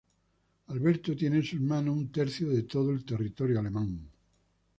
[0.69, 4.09] Alberto tiene en sus manos un tercio de todo el territorio alemán.